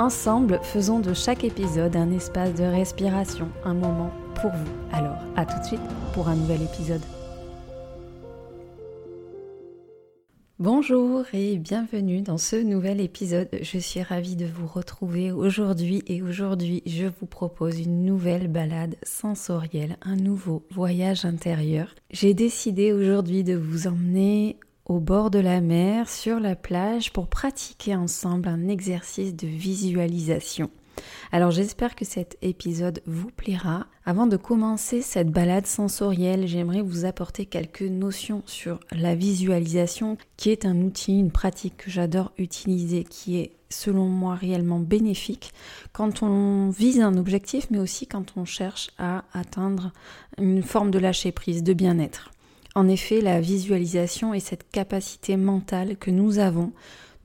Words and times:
Ensemble, 0.00 0.60
faisons 0.62 0.98
de 0.98 1.12
chaque 1.12 1.44
épisode 1.44 1.94
un 1.94 2.10
espace 2.10 2.54
de 2.54 2.64
respiration, 2.64 3.50
un 3.66 3.74
moment 3.74 4.10
pour 4.40 4.50
vous. 4.50 4.72
Alors, 4.92 5.18
à 5.36 5.44
tout 5.44 5.58
de 5.60 5.66
suite 5.66 5.80
pour 6.14 6.28
un 6.28 6.36
nouvel 6.36 6.62
épisode. 6.62 7.02
Bonjour 10.58 11.26
et 11.34 11.58
bienvenue 11.58 12.22
dans 12.22 12.38
ce 12.38 12.56
nouvel 12.56 13.02
épisode. 13.02 13.50
Je 13.60 13.76
suis 13.76 14.00
ravie 14.00 14.36
de 14.36 14.46
vous 14.46 14.66
retrouver 14.66 15.32
aujourd'hui 15.32 16.02
et 16.06 16.22
aujourd'hui 16.22 16.82
je 16.86 17.04
vous 17.04 17.26
propose 17.26 17.78
une 17.78 18.02
nouvelle 18.02 18.48
balade 18.48 18.96
sensorielle, 19.02 19.98
un 20.00 20.16
nouveau 20.16 20.62
voyage 20.70 21.26
intérieur. 21.26 21.94
J'ai 22.10 22.32
décidé 22.32 22.94
aujourd'hui 22.94 23.44
de 23.44 23.54
vous 23.54 23.86
emmener 23.86 24.56
au 24.90 24.98
bord 24.98 25.30
de 25.30 25.38
la 25.38 25.60
mer, 25.60 26.08
sur 26.08 26.40
la 26.40 26.56
plage, 26.56 27.12
pour 27.12 27.28
pratiquer 27.28 27.94
ensemble 27.94 28.48
un 28.48 28.66
exercice 28.66 29.36
de 29.36 29.46
visualisation. 29.46 30.68
Alors 31.30 31.52
j'espère 31.52 31.94
que 31.94 32.04
cet 32.04 32.36
épisode 32.42 33.00
vous 33.06 33.30
plaira. 33.30 33.86
Avant 34.04 34.26
de 34.26 34.36
commencer 34.36 35.00
cette 35.00 35.30
balade 35.30 35.68
sensorielle, 35.68 36.48
j'aimerais 36.48 36.82
vous 36.82 37.04
apporter 37.04 37.46
quelques 37.46 37.82
notions 37.82 38.42
sur 38.46 38.80
la 38.90 39.14
visualisation, 39.14 40.18
qui 40.36 40.50
est 40.50 40.66
un 40.66 40.80
outil, 40.82 41.20
une 41.20 41.30
pratique 41.30 41.76
que 41.76 41.90
j'adore 41.90 42.32
utiliser, 42.36 43.04
qui 43.04 43.38
est 43.38 43.52
selon 43.68 44.06
moi 44.06 44.34
réellement 44.34 44.80
bénéfique 44.80 45.52
quand 45.92 46.24
on 46.24 46.68
vise 46.70 47.00
un 47.00 47.16
objectif, 47.16 47.68
mais 47.70 47.78
aussi 47.78 48.08
quand 48.08 48.32
on 48.36 48.44
cherche 48.44 48.90
à 48.98 49.22
atteindre 49.34 49.92
une 50.36 50.64
forme 50.64 50.90
de 50.90 50.98
lâcher 50.98 51.30
prise, 51.30 51.62
de 51.62 51.74
bien-être. 51.74 52.32
En 52.74 52.88
effet, 52.88 53.20
la 53.20 53.40
visualisation 53.40 54.32
est 54.32 54.40
cette 54.40 54.70
capacité 54.70 55.36
mentale 55.36 55.96
que 55.96 56.10
nous 56.10 56.38
avons 56.38 56.72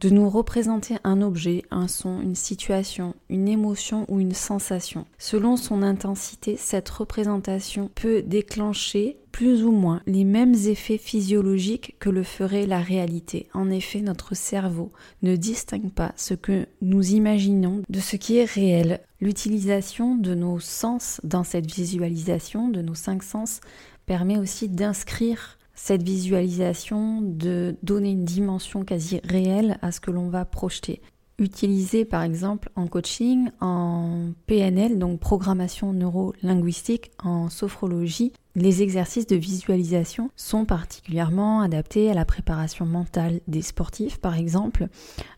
de 0.02 0.10
nous 0.10 0.30
représenter 0.30 0.96
un 1.04 1.22
objet, 1.22 1.64
un 1.72 1.88
son, 1.88 2.20
une 2.22 2.36
situation, 2.36 3.16
une 3.30 3.48
émotion 3.48 4.06
ou 4.10 4.20
une 4.20 4.34
sensation. 4.34 5.06
Selon 5.18 5.56
son 5.56 5.82
intensité, 5.82 6.58
cette 6.58 6.90
représentation 6.90 7.90
peut 7.96 8.22
déclencher 8.22 9.18
plus 9.32 9.64
ou 9.64 9.72
moins 9.72 10.02
les 10.06 10.24
mêmes 10.24 10.54
effets 10.54 10.98
physiologiques 10.98 11.96
que 12.00 12.10
le 12.10 12.24
ferait 12.24 12.66
la 12.66 12.80
réalité. 12.80 13.48
En 13.54 13.70
effet, 13.70 14.02
notre 14.02 14.36
cerveau 14.36 14.92
ne 15.24 15.36
distingue 15.36 15.92
pas 15.92 16.14
ce 16.16 16.34
que 16.34 16.68
nous 16.82 17.12
imaginons 17.12 17.82
de 17.90 18.00
ce 18.00 18.16
qui 18.16 18.38
est 18.38 18.46
réel. 18.46 19.02
L'utilisation 19.22 20.16
de 20.16 20.36
nos 20.36 20.60
sens 20.60 21.20
dans 21.24 21.44
cette 21.44 21.70
visualisation, 21.70 22.70
de 22.70 22.82
nos 22.82 22.96
cinq 22.96 23.24
sens, 23.24 23.60
permet 24.06 24.38
aussi 24.38 24.70
d'inscrire 24.70 25.58
cette 25.74 26.04
visualisation, 26.04 27.22
de 27.22 27.76
donner 27.84 28.12
une 28.12 28.26
dimension 28.26 28.86
quasi 28.86 29.20
réelle 29.24 29.78
à 29.82 29.92
ce 29.92 30.00
que 30.00 30.12
l'on 30.12 30.30
va 30.30 30.46
projeter. 30.46 31.02
Utilisé 31.38 32.06
par 32.06 32.24
exemple 32.24 32.70
en 32.76 32.88
coaching, 32.88 33.50
en 33.60 34.32
PNL, 34.48 34.98
donc 34.98 35.20
programmation 35.20 35.92
neuro-linguistique, 35.92 37.12
en 37.22 37.50
sophrologie, 37.50 38.32
les 38.56 38.82
exercices 38.82 39.28
de 39.28 39.36
visualisation 39.36 40.32
sont 40.38 40.66
particulièrement 40.66 41.60
adaptés 41.62 42.10
à 42.10 42.14
la 42.14 42.24
préparation 42.24 42.86
mentale 42.86 43.42
des 43.48 43.62
sportifs, 43.62 44.18
par 44.18 44.38
exemple, 44.38 44.88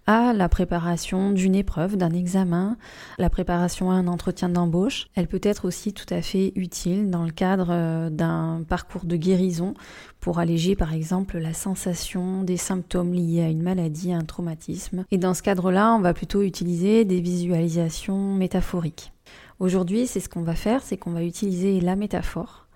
à 0.06 0.34
la 0.34 0.48
préparation 0.50 1.32
d'une 1.32 1.56
épreuve, 1.56 1.98
d'un 1.98 2.12
examen, 2.12 2.78
la 3.18 3.32
préparation 3.32 3.90
à 3.90 3.96
un 3.96 4.08
entretien 4.08 4.50
d'embauche. 4.50 5.08
Elle 5.16 5.28
peut 5.28 5.42
être 5.42 5.66
aussi 5.66 5.94
tout 5.94 6.12
à 6.14 6.22
fait 6.22 6.54
utile 6.56 7.10
dans 7.10 7.26
le 7.26 7.32
cadre 7.32 7.70
euh, 7.72 8.10
d'un 8.12 8.64
parcours 8.68 9.06
de 9.06 9.16
guérison 9.16 9.74
pour 10.20 10.38
alléger 10.38 10.76
par 10.76 10.94
exemple 10.94 11.40
la 11.40 11.54
sensation 11.54 12.44
des 12.44 12.58
symptômes 12.58 13.14
liés 13.14 13.42
à 13.42 13.50
une 13.50 13.64
maladie, 13.64 14.14
à 14.14 14.18
un 14.18 14.26
traumatisme. 14.26 15.06
Et 15.10 15.18
dans 15.18 15.34
ce 15.34 15.42
cadre-là, 15.42 15.94
on 15.94 16.02
va 16.02 16.14
plutôt 16.14 16.44
utiliser 16.44 17.04
des 17.04 17.20
visualisations 17.20 18.36
métaphoriques. 18.36 19.12
Aujourd'hui, 19.60 20.06
c'est 20.06 20.20
ce 20.20 20.30
qu'on 20.30 20.44
va 20.44 20.54
faire, 20.54 20.84
c'est 20.84 20.98
qu'on 20.98 21.12
va 21.12 21.24
utiliser 21.24 21.82
la 21.82 21.96
métaphore 21.96 22.67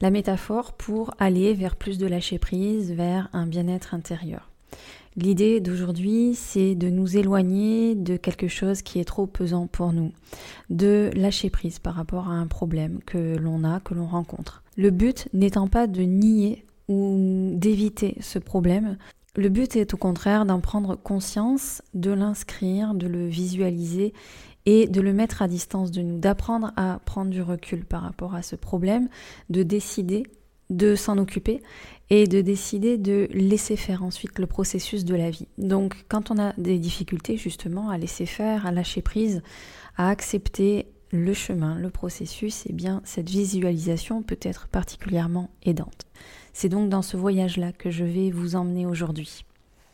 la 0.00 0.10
métaphore 0.10 0.72
pour 0.72 1.12
aller 1.18 1.54
vers 1.54 1.76
plus 1.76 1.98
de 1.98 2.06
lâcher 2.06 2.38
prise, 2.38 2.92
vers 2.92 3.28
un 3.32 3.46
bien-être 3.46 3.94
intérieur. 3.94 4.50
L'idée 5.16 5.60
d'aujourd'hui, 5.60 6.34
c'est 6.36 6.76
de 6.76 6.90
nous 6.90 7.16
éloigner 7.16 7.96
de 7.96 8.16
quelque 8.16 8.46
chose 8.46 8.82
qui 8.82 9.00
est 9.00 9.04
trop 9.04 9.26
pesant 9.26 9.66
pour 9.66 9.92
nous, 9.92 10.12
de 10.70 11.10
lâcher 11.14 11.50
prise 11.50 11.80
par 11.80 11.94
rapport 11.94 12.28
à 12.28 12.34
un 12.34 12.46
problème 12.46 13.00
que 13.04 13.36
l'on 13.36 13.64
a, 13.64 13.80
que 13.80 13.94
l'on 13.94 14.06
rencontre. 14.06 14.62
Le 14.76 14.90
but 14.90 15.28
n'étant 15.32 15.66
pas 15.66 15.88
de 15.88 16.02
nier 16.02 16.64
ou 16.86 17.50
d'éviter 17.54 18.16
ce 18.20 18.38
problème, 18.38 18.96
le 19.38 19.48
but 19.48 19.76
est 19.76 19.94
au 19.94 19.96
contraire 19.96 20.46
d'en 20.46 20.60
prendre 20.60 20.96
conscience, 20.96 21.82
de 21.94 22.10
l'inscrire, 22.10 22.94
de 22.94 23.06
le 23.06 23.26
visualiser 23.26 24.12
et 24.70 24.86
de 24.86 25.00
le 25.00 25.14
mettre 25.14 25.40
à 25.40 25.48
distance 25.48 25.90
de 25.90 26.02
nous, 26.02 26.18
d'apprendre 26.18 26.72
à 26.76 27.00
prendre 27.06 27.30
du 27.30 27.40
recul 27.40 27.86
par 27.86 28.02
rapport 28.02 28.34
à 28.34 28.42
ce 28.42 28.54
problème, 28.54 29.08
de 29.48 29.62
décider 29.62 30.24
de 30.68 30.94
s'en 30.94 31.16
occuper 31.16 31.62
et 32.10 32.26
de 32.26 32.42
décider 32.42 32.98
de 32.98 33.28
laisser 33.32 33.76
faire 33.76 34.02
ensuite 34.02 34.38
le 34.38 34.46
processus 34.46 35.06
de 35.06 35.14
la 35.14 35.30
vie. 35.30 35.48
Donc 35.56 35.96
quand 36.10 36.30
on 36.30 36.38
a 36.38 36.52
des 36.58 36.78
difficultés 36.78 37.38
justement 37.38 37.88
à 37.88 37.96
laisser 37.96 38.26
faire, 38.26 38.66
à 38.66 38.70
lâcher 38.70 39.00
prise, 39.00 39.40
à 39.96 40.10
accepter 40.10 40.86
le 41.12 41.32
chemin, 41.32 41.78
le 41.78 41.88
processus, 41.88 42.66
et 42.66 42.68
eh 42.68 42.72
bien 42.74 43.00
cette 43.04 43.30
visualisation 43.30 44.22
peut 44.22 44.38
être 44.42 44.68
particulièrement 44.68 45.48
aidante. 45.62 46.04
C'est 46.52 46.68
donc 46.68 46.90
dans 46.90 47.00
ce 47.00 47.16
voyage-là 47.16 47.72
que 47.72 47.90
je 47.90 48.04
vais 48.04 48.30
vous 48.30 48.54
emmener 48.54 48.84
aujourd'hui. 48.84 49.46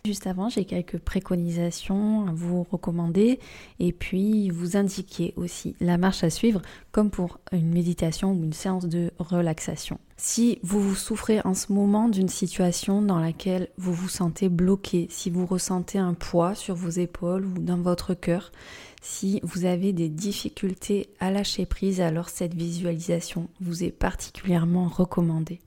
Juste 0.06 0.26
avant, 0.26 0.50
j'ai 0.50 0.66
quelques 0.66 0.98
préconisations 0.98 2.28
à 2.28 2.32
vous 2.34 2.66
recommander 2.70 3.40
et 3.80 3.90
puis 3.90 4.50
vous 4.50 4.76
indiquer 4.76 5.32
aussi 5.36 5.76
la 5.80 5.96
marche 5.96 6.22
à 6.22 6.28
suivre 6.28 6.60
comme 6.92 7.08
pour 7.08 7.38
une 7.52 7.72
méditation 7.72 8.32
ou 8.32 8.44
une 8.44 8.52
séance 8.52 8.84
de 8.84 9.12
relaxation. 9.18 9.98
Si 10.18 10.58
vous 10.62 10.78
vous 10.78 10.94
souffrez 10.94 11.40
en 11.46 11.54
ce 11.54 11.72
moment 11.72 12.10
d'une 12.10 12.28
situation 12.28 13.00
dans 13.00 13.18
laquelle 13.18 13.70
vous 13.78 13.94
vous 13.94 14.10
sentez 14.10 14.50
bloqué, 14.50 15.06
si 15.08 15.30
vous 15.30 15.46
ressentez 15.46 15.98
un 15.98 16.12
poids 16.12 16.54
sur 16.54 16.74
vos 16.74 16.90
épaules 16.90 17.46
ou 17.46 17.58
dans 17.58 17.80
votre 17.80 18.12
cœur, 18.12 18.52
si 19.00 19.40
vous 19.42 19.64
avez 19.64 19.94
des 19.94 20.10
difficultés 20.10 21.08
à 21.18 21.30
lâcher 21.30 21.64
prise, 21.64 22.02
alors 22.02 22.28
cette 22.28 22.54
visualisation 22.54 23.48
vous 23.62 23.84
est 23.84 23.90
particulièrement 23.90 24.86
recommandée. 24.86 25.60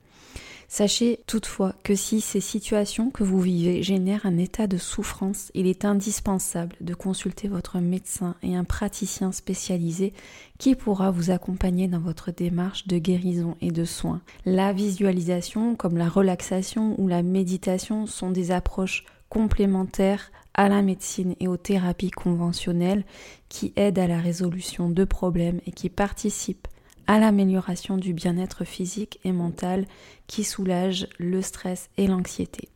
Sachez 0.70 1.22
toutefois 1.28 1.74
que 1.84 1.96
si 1.96 2.20
ces 2.20 2.42
situations 2.42 3.10
que 3.10 3.24
vous 3.24 3.40
vivez 3.40 3.84
génèrent 3.84 4.26
un 4.26 4.38
état 4.38 4.68
de 4.68 4.78
souffrance, 4.78 5.50
il 5.54 5.66
est 5.66 5.86
indispensable 5.86 6.76
de 6.82 6.94
consulter 6.94 7.48
votre 7.48 7.80
médecin 7.80 8.36
et 8.44 8.56
un 8.56 8.66
praticien 8.66 9.32
spécialisé 9.32 10.14
qui 10.58 10.76
pourra 10.76 11.10
vous 11.10 11.32
accompagner 11.32 11.88
dans 11.88 12.02
votre 12.02 12.32
démarche 12.32 12.86
de 12.86 12.98
guérison 12.98 13.56
et 13.62 13.72
de 13.72 13.86
soins. 13.86 14.22
La 14.46 14.74
visualisation, 14.74 15.76
comme 15.76 15.98
la 15.98 16.10
relaxation 16.10 17.00
ou 17.00 17.08
la 17.08 17.24
méditation, 17.24 18.06
sont 18.06 18.32
des 18.32 18.52
approches 18.52 19.06
complémentaires 19.30 20.32
à 20.54 20.68
la 20.68 20.82
médecine 20.82 21.36
et 21.40 21.48
aux 21.48 21.58
thérapies 21.58 22.12
conventionnelles 22.12 23.06
qui 23.48 23.72
aident 23.78 24.00
à 24.00 24.08
la 24.08 24.20
résolution 24.20 24.90
de 24.90 25.06
problèmes 25.06 25.62
et 25.66 25.72
qui 25.72 25.90
participent 25.90 26.68
à 27.08 27.20
l'amélioration 27.20 27.98
du 27.98 28.14
bien-être 28.14 28.66
physique 28.66 29.20
et 29.24 29.32
mental 29.32 29.86
qui 30.28 30.44
soulage 30.44 31.08
le 31.18 31.42
stress 31.42 31.90
et 31.98 32.08
l'anxiété. 32.08 32.70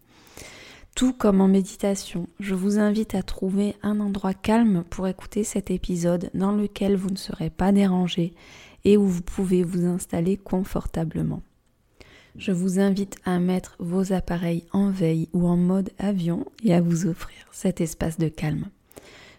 Tout 0.95 1.13
comme 1.13 1.39
en 1.39 1.47
méditation, 1.47 2.27
je 2.39 2.53
vous 2.53 2.77
invite 2.77 3.15
à 3.15 3.23
trouver 3.23 3.75
un 3.81 3.99
endroit 3.99 4.33
calme 4.33 4.83
pour 4.89 5.07
écouter 5.07 5.43
cet 5.43 5.71
épisode 5.71 6.29
dans 6.33 6.51
lequel 6.51 6.95
vous 6.95 7.09
ne 7.09 7.17
serez 7.17 7.49
pas 7.49 7.71
dérangé 7.71 8.33
et 8.83 8.97
où 8.97 9.07
vous 9.07 9.21
pouvez 9.21 9.63
vous 9.63 9.85
installer 9.85 10.37
confortablement. 10.37 11.41
Je 12.35 12.51
vous 12.51 12.79
invite 12.79 13.17
à 13.25 13.39
mettre 13.39 13.75
vos 13.79 14.13
appareils 14.13 14.65
en 14.71 14.89
veille 14.89 15.29
ou 15.33 15.47
en 15.47 15.57
mode 15.57 15.91
avion 15.97 16.45
et 16.63 16.73
à 16.73 16.81
vous 16.81 17.05
offrir 17.05 17.45
cet 17.51 17.81
espace 17.81 18.17
de 18.17 18.29
calme. 18.29 18.67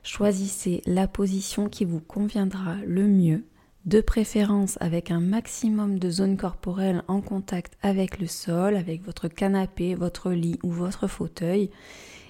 Choisissez 0.03 0.83
la 0.87 1.07
position 1.07 1.69
qui 1.69 1.85
vous 1.85 2.01
conviendra 2.01 2.77
le 2.87 3.07
mieux 3.07 3.45
de 3.85 4.01
préférence 4.01 4.79
avec 4.81 5.11
un 5.11 5.21
maximum 5.21 5.99
de 5.99 6.11
zones 6.11 6.37
corporelles 6.37 7.03
en 7.09 7.21
contact 7.21 7.77
avec 7.83 8.21
le 8.21 8.27
sol, 8.27 8.77
avec 8.77 9.05
votre 9.05 9.29
canapé, 9.29 9.95
votre 9.95 10.31
lit 10.31 10.59
ou 10.63 10.71
votre 10.71 11.09
fauteuil. 11.09 11.71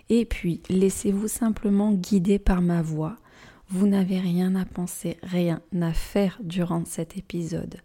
Et 0.09 0.25
puis, 0.25 0.63
laissez-vous 0.69 1.29
simplement 1.29 1.93
guider 1.93 2.39
par 2.39 2.63
ma 2.63 2.83
voix. 2.83 3.17
Vous 3.69 3.87
n'avez 3.87 4.19
rien 4.19 4.55
à 4.55 4.67
penser, 4.67 5.17
rien 5.23 5.63
à 5.81 5.93
faire 5.93 6.39
durant 6.43 6.85
cet 6.85 7.17
épisode. 7.17 7.77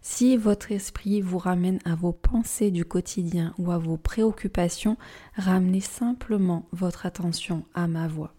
Si 0.00 0.36
votre 0.36 0.72
esprit 0.72 1.20
vous 1.20 1.38
ramène 1.38 1.78
à 1.84 1.94
vos 1.94 2.12
pensées 2.12 2.70
du 2.70 2.84
quotidien 2.84 3.54
ou 3.58 3.70
à 3.70 3.78
vos 3.78 3.96
préoccupations, 3.96 4.96
ramenez 5.36 5.80
simplement 5.80 6.66
votre 6.72 7.06
attention 7.06 7.64
à 7.74 7.86
ma 7.86 8.08
voix. 8.08 8.34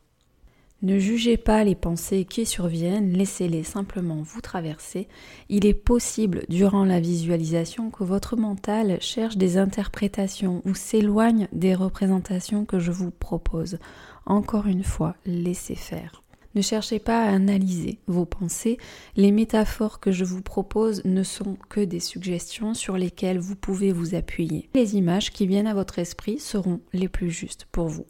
Ne 0.81 0.97
jugez 0.97 1.35
pas 1.35 1.65
les 1.65 1.75
pensées 1.75 2.23
qui 2.23 2.45
surviennent, 2.45 3.11
laissez-les 3.11 3.63
simplement 3.63 4.21
vous 4.21 4.39
traverser. 4.39 5.09
Il 5.49 5.65
est 5.65 5.73
possible 5.73 6.45
durant 6.47 6.85
la 6.85 7.01
visualisation 7.01 7.89
que 7.89 8.05
votre 8.05 8.37
mental 8.37 8.97
cherche 9.01 9.35
des 9.35 9.57
interprétations 9.57 10.61
ou 10.63 10.73
s'éloigne 10.75 11.49
des 11.51 11.75
représentations 11.75 12.63
que 12.63 12.79
je 12.79 12.91
vous 12.91 13.11
propose. 13.11 13.77
Encore 14.25 14.67
une 14.67 14.85
fois, 14.85 15.15
laissez 15.25 15.75
faire. 15.75 16.23
Ne 16.55 16.61
cherchez 16.61 16.99
pas 16.99 17.25
à 17.25 17.33
analyser 17.33 17.99
vos 18.07 18.25
pensées, 18.25 18.77
les 19.17 19.31
métaphores 19.31 19.99
que 19.99 20.13
je 20.13 20.23
vous 20.23 20.41
propose 20.41 21.03
ne 21.03 21.23
sont 21.23 21.57
que 21.67 21.81
des 21.81 21.99
suggestions 21.99 22.73
sur 22.73 22.97
lesquelles 22.97 23.37
vous 23.37 23.57
pouvez 23.57 23.91
vous 23.91 24.15
appuyer. 24.15 24.69
Les 24.73 24.95
images 24.95 25.31
qui 25.31 25.45
viennent 25.45 25.67
à 25.67 25.73
votre 25.73 25.99
esprit 25.99 26.39
seront 26.39 26.79
les 26.93 27.09
plus 27.09 27.31
justes 27.31 27.67
pour 27.69 27.89
vous. 27.89 28.05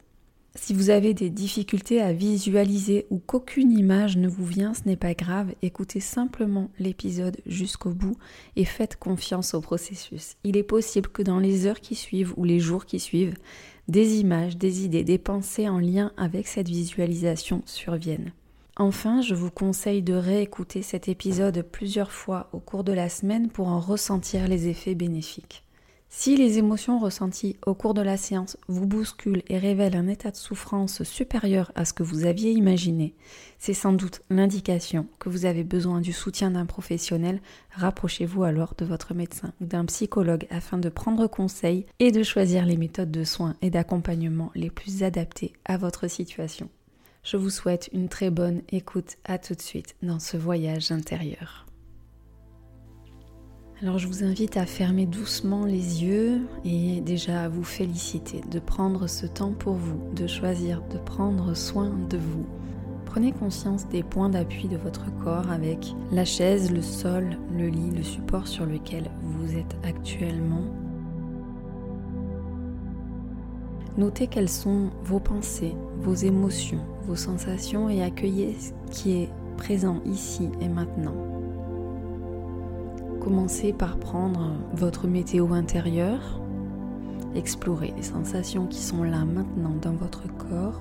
Si 0.56 0.74
vous 0.74 0.90
avez 0.90 1.14
des 1.14 1.30
difficultés 1.30 2.00
à 2.00 2.12
visualiser 2.12 3.06
ou 3.10 3.18
qu'aucune 3.18 3.70
image 3.70 4.16
ne 4.16 4.26
vous 4.26 4.44
vient, 4.44 4.74
ce 4.74 4.80
n'est 4.84 4.96
pas 4.96 5.14
grave, 5.14 5.54
écoutez 5.62 6.00
simplement 6.00 6.70
l'épisode 6.80 7.36
jusqu'au 7.46 7.90
bout 7.90 8.16
et 8.56 8.64
faites 8.64 8.96
confiance 8.96 9.54
au 9.54 9.60
processus. 9.60 10.34
Il 10.42 10.56
est 10.56 10.64
possible 10.64 11.08
que 11.08 11.22
dans 11.22 11.38
les 11.38 11.66
heures 11.66 11.80
qui 11.80 11.94
suivent 11.94 12.34
ou 12.36 12.44
les 12.44 12.58
jours 12.58 12.84
qui 12.84 12.98
suivent, 12.98 13.36
des 13.86 14.18
images, 14.18 14.56
des 14.56 14.84
idées, 14.84 15.04
des 15.04 15.18
pensées 15.18 15.68
en 15.68 15.78
lien 15.78 16.12
avec 16.16 16.48
cette 16.48 16.68
visualisation 16.68 17.62
surviennent. 17.64 18.32
Enfin, 18.76 19.20
je 19.20 19.36
vous 19.36 19.50
conseille 19.52 20.02
de 20.02 20.14
réécouter 20.14 20.82
cet 20.82 21.08
épisode 21.08 21.62
plusieurs 21.62 22.10
fois 22.10 22.48
au 22.52 22.58
cours 22.58 22.82
de 22.82 22.92
la 22.92 23.08
semaine 23.08 23.50
pour 23.50 23.68
en 23.68 23.78
ressentir 23.78 24.48
les 24.48 24.66
effets 24.66 24.96
bénéfiques. 24.96 25.64
Si 26.12 26.36
les 26.36 26.58
émotions 26.58 26.98
ressenties 26.98 27.56
au 27.64 27.72
cours 27.72 27.94
de 27.94 28.02
la 28.02 28.16
séance 28.16 28.56
vous 28.66 28.84
bousculent 28.84 29.44
et 29.48 29.58
révèlent 29.58 29.96
un 29.96 30.08
état 30.08 30.32
de 30.32 30.36
souffrance 30.36 31.04
supérieur 31.04 31.70
à 31.76 31.84
ce 31.84 31.92
que 31.92 32.02
vous 32.02 32.26
aviez 32.26 32.50
imaginé, 32.50 33.14
c'est 33.60 33.74
sans 33.74 33.92
doute 33.92 34.20
l'indication 34.28 35.06
que 35.20 35.28
vous 35.28 35.44
avez 35.46 35.62
besoin 35.62 36.00
du 36.00 36.12
soutien 36.12 36.50
d'un 36.50 36.66
professionnel. 36.66 37.40
Rapprochez-vous 37.70 38.42
alors 38.42 38.74
de 38.76 38.84
votre 38.84 39.14
médecin 39.14 39.52
ou 39.60 39.66
d'un 39.66 39.84
psychologue 39.84 40.48
afin 40.50 40.78
de 40.78 40.88
prendre 40.88 41.28
conseil 41.28 41.86
et 42.00 42.10
de 42.10 42.24
choisir 42.24 42.66
les 42.66 42.76
méthodes 42.76 43.12
de 43.12 43.24
soins 43.24 43.54
et 43.62 43.70
d'accompagnement 43.70 44.50
les 44.56 44.70
plus 44.70 45.04
adaptées 45.04 45.52
à 45.64 45.76
votre 45.76 46.08
situation. 46.08 46.68
Je 47.22 47.36
vous 47.36 47.50
souhaite 47.50 47.88
une 47.92 48.08
très 48.08 48.30
bonne 48.30 48.62
écoute. 48.72 49.16
À 49.24 49.38
tout 49.38 49.54
de 49.54 49.62
suite 49.62 49.94
dans 50.02 50.18
ce 50.18 50.36
voyage 50.36 50.90
intérieur. 50.90 51.69
Alors 53.82 53.96
je 53.96 54.08
vous 54.08 54.24
invite 54.24 54.58
à 54.58 54.66
fermer 54.66 55.06
doucement 55.06 55.64
les 55.64 56.04
yeux 56.04 56.42
et 56.66 57.00
déjà 57.00 57.44
à 57.44 57.48
vous 57.48 57.64
féliciter 57.64 58.42
de 58.50 58.58
prendre 58.58 59.06
ce 59.06 59.24
temps 59.24 59.52
pour 59.52 59.72
vous, 59.72 59.98
de 60.14 60.26
choisir 60.26 60.82
de 60.92 60.98
prendre 60.98 61.56
soin 61.56 61.90
de 62.10 62.18
vous. 62.18 62.44
Prenez 63.06 63.32
conscience 63.32 63.88
des 63.88 64.02
points 64.02 64.28
d'appui 64.28 64.68
de 64.68 64.76
votre 64.76 65.06
corps 65.24 65.50
avec 65.50 65.94
la 66.12 66.26
chaise, 66.26 66.70
le 66.70 66.82
sol, 66.82 67.38
le 67.56 67.68
lit, 67.68 67.90
le 67.90 68.02
support 68.02 68.48
sur 68.48 68.66
lequel 68.66 69.10
vous 69.22 69.56
êtes 69.56 69.74
actuellement. 69.82 70.66
Notez 73.96 74.26
quelles 74.26 74.50
sont 74.50 74.90
vos 75.04 75.20
pensées, 75.20 75.74
vos 76.02 76.14
émotions, 76.14 76.84
vos 77.06 77.16
sensations 77.16 77.88
et 77.88 78.02
accueillez 78.02 78.58
ce 78.58 78.92
qui 78.92 79.12
est 79.22 79.30
présent 79.56 80.02
ici 80.04 80.50
et 80.60 80.68
maintenant. 80.68 81.29
Commencez 83.20 83.74
par 83.74 83.98
prendre 83.98 84.52
votre 84.72 85.06
météo 85.06 85.52
intérieur, 85.52 86.40
explorer 87.34 87.92
les 87.96 88.02
sensations 88.02 88.66
qui 88.66 88.80
sont 88.80 89.02
là 89.02 89.24
maintenant 89.26 89.74
dans 89.82 89.92
votre 89.92 90.22
corps, 90.36 90.80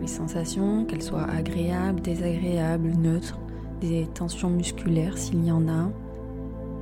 les 0.00 0.08
sensations, 0.08 0.84
qu'elles 0.84 1.02
soient 1.02 1.28
agréables, 1.30 2.00
désagréables, 2.00 2.90
neutres, 2.90 3.38
des 3.80 4.06
tensions 4.14 4.50
musculaires 4.50 5.16
s'il 5.16 5.44
y 5.44 5.52
en 5.52 5.68
a, 5.68 5.90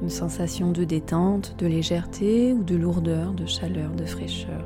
une 0.02 0.10
sensation 0.10 0.72
de 0.72 0.84
détente, 0.84 1.54
de 1.58 1.66
légèreté 1.66 2.54
ou 2.54 2.62
de 2.62 2.76
lourdeur, 2.76 3.32
de 3.32 3.46
chaleur, 3.46 3.90
de 3.92 4.04
fraîcheur, 4.04 4.64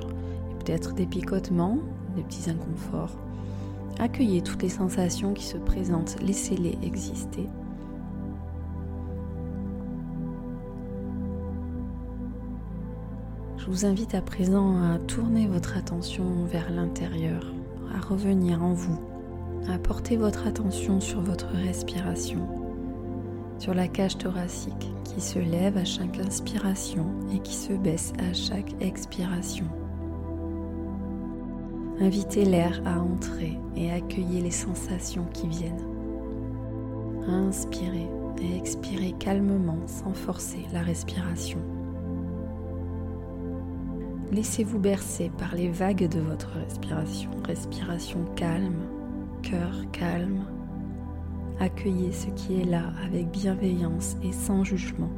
peut-être 0.60 0.94
des 0.94 1.06
picotements, 1.06 1.78
des 2.16 2.22
petits 2.22 2.48
inconforts. 2.48 3.16
Accueillez 3.98 4.42
toutes 4.42 4.62
les 4.62 4.68
sensations 4.68 5.34
qui 5.34 5.44
se 5.44 5.56
présentent, 5.56 6.16
laissez-les 6.22 6.78
exister. 6.82 7.46
Je 13.68 13.72
vous 13.74 13.84
invite 13.84 14.14
à 14.14 14.22
présent 14.22 14.82
à 14.82 14.98
tourner 14.98 15.46
votre 15.46 15.76
attention 15.76 16.24
vers 16.50 16.70
l'intérieur, 16.70 17.52
à 17.94 18.00
revenir 18.00 18.64
en 18.64 18.72
vous, 18.72 18.98
à 19.68 19.76
porter 19.76 20.16
votre 20.16 20.46
attention 20.46 21.00
sur 21.00 21.20
votre 21.20 21.48
respiration, 21.48 22.48
sur 23.58 23.74
la 23.74 23.86
cage 23.86 24.16
thoracique 24.16 24.90
qui 25.04 25.20
se 25.20 25.38
lève 25.38 25.76
à 25.76 25.84
chaque 25.84 26.18
inspiration 26.18 27.10
et 27.30 27.40
qui 27.40 27.54
se 27.54 27.74
baisse 27.74 28.14
à 28.18 28.32
chaque 28.32 28.74
expiration. 28.80 29.66
Invitez 32.00 32.46
l'air 32.46 32.80
à 32.86 32.98
entrer 32.98 33.58
et 33.76 33.92
accueillez 33.92 34.40
les 34.40 34.50
sensations 34.50 35.26
qui 35.34 35.46
viennent. 35.46 35.86
Inspirez 37.28 38.08
et 38.40 38.56
expirez 38.56 39.12
calmement 39.18 39.86
sans 39.86 40.14
forcer 40.14 40.64
la 40.72 40.80
respiration. 40.80 41.60
Laissez-vous 44.30 44.78
bercer 44.78 45.30
par 45.38 45.54
les 45.54 45.70
vagues 45.70 46.06
de 46.06 46.20
votre 46.20 46.50
respiration. 46.50 47.30
Respiration 47.46 48.26
calme, 48.36 48.84
cœur 49.42 49.90
calme. 49.90 50.44
Accueillez 51.60 52.12
ce 52.12 52.26
qui 52.30 52.60
est 52.60 52.64
là 52.64 52.92
avec 53.06 53.30
bienveillance 53.30 54.16
et 54.22 54.32
sans 54.32 54.64
jugement. 54.64 55.10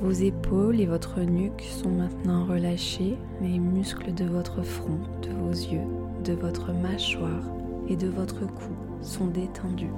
Vos 0.00 0.12
épaules 0.12 0.80
et 0.80 0.86
votre 0.86 1.20
nuque 1.20 1.62
sont 1.62 1.90
maintenant 1.90 2.44
relâchés, 2.44 3.18
les 3.42 3.58
muscles 3.58 4.14
de 4.14 4.24
votre 4.24 4.62
front, 4.62 5.00
de 5.22 5.32
vos 5.32 5.50
yeux, 5.50 5.86
de 6.24 6.34
votre 6.34 6.72
mâchoire 6.72 7.42
et 7.88 7.96
de 7.96 8.08
votre 8.08 8.46
cou 8.46 8.72
sont 9.02 9.26
détendus. 9.26 9.92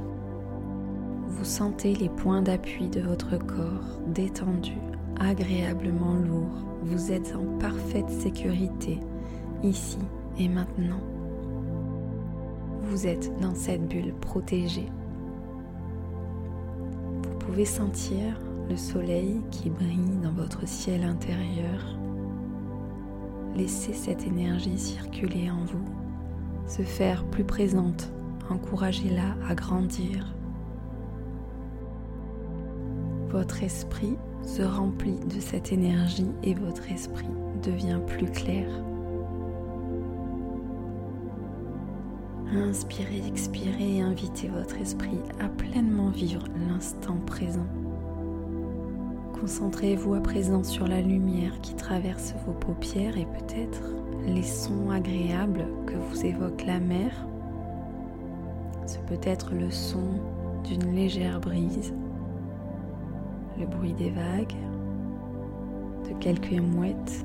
Vous 1.29 1.45
sentez 1.45 1.95
les 1.95 2.09
points 2.09 2.43
d'appui 2.43 2.89
de 2.89 3.01
votre 3.01 3.37
corps 3.37 4.01
détendus 4.09 4.81
agréablement 5.21 6.15
lourd. 6.15 6.65
Vous 6.83 7.13
êtes 7.13 7.35
en 7.37 7.59
parfaite 7.59 8.11
sécurité 8.11 8.99
ici 9.63 9.99
et 10.39 10.49
maintenant. 10.49 11.01
Vous 12.83 13.07
êtes 13.07 13.33
dans 13.41 13.55
cette 13.55 13.87
bulle 13.89 14.15
protégée. 14.15 14.89
Vous 17.23 17.39
pouvez 17.39 17.65
sentir 17.65 18.39
le 18.69 18.77
soleil 18.77 19.41
qui 19.51 19.71
brille 19.71 20.19
dans 20.23 20.33
votre 20.33 20.67
ciel 20.67 21.05
intérieur. 21.05 21.99
Laissez 23.55 23.93
cette 23.93 24.27
énergie 24.27 24.79
circuler 24.79 25.51
en 25.51 25.65
vous, 25.65 25.85
se 26.67 26.83
faire 26.83 27.25
plus 27.25 27.45
présente, 27.45 28.13
encouragez-la 28.49 29.37
à 29.49 29.55
grandir. 29.55 30.35
Votre 33.29 33.63
esprit 33.63 34.17
se 34.45 34.63
remplit 34.63 35.19
de 35.21 35.41
cette 35.41 35.73
énergie 35.73 36.31
et 36.43 36.55
votre 36.55 36.91
esprit 36.91 37.29
devient 37.63 38.01
plus 38.07 38.27
clair. 38.27 38.67
Inspirez, 42.55 43.23
expirez 43.27 43.97
et 43.97 44.03
invitez 44.03 44.49
votre 44.49 44.77
esprit 44.77 45.21
à 45.41 45.49
pleinement 45.49 46.11
vivre 46.11 46.45
l'instant 46.69 47.17
présent. 47.27 47.67
Concentrez-vous 49.41 50.15
à 50.15 50.21
présent 50.21 50.63
sur 50.63 50.87
la 50.87 51.01
lumière 51.01 51.61
qui 51.63 51.75
traverse 51.75 52.35
vos 52.47 52.53
paupières 52.53 53.17
et 53.17 53.27
peut-être 53.27 53.83
les 54.27 54.43
sons 54.43 54.91
agréables 54.91 55.67
que 55.87 55.95
vous 55.95 56.27
évoque 56.27 56.65
la 56.67 56.79
mer. 56.79 57.11
Ce 58.87 58.99
peut 58.99 59.21
être 59.23 59.55
le 59.55 59.71
son 59.71 60.05
d'une 60.65 60.95
légère 60.95 61.41
brise 61.41 61.95
le 63.59 63.67
bruit 63.67 63.93
des 63.93 64.11
vagues, 64.11 64.55
de 66.09 66.15
quelques 66.21 66.53
mouettes. 66.53 67.25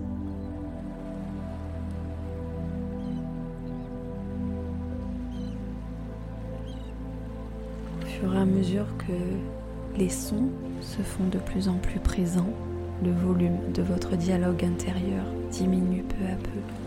Au 8.01 8.05
fur 8.05 8.33
et 8.33 8.37
à 8.39 8.45
mesure 8.45 8.85
que 8.97 9.97
les 9.97 10.09
sons 10.09 10.49
se 10.81 11.01
font 11.01 11.27
de 11.27 11.37
plus 11.37 11.67
en 11.67 11.75
plus 11.75 11.99
présents, 11.99 12.53
le 13.03 13.11
volume 13.11 13.71
de 13.73 13.81
votre 13.81 14.15
dialogue 14.15 14.63
intérieur 14.63 15.23
diminue 15.51 16.03
peu 16.03 16.25
à 16.25 16.35
peu. 16.35 16.86